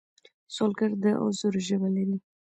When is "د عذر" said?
1.03-1.53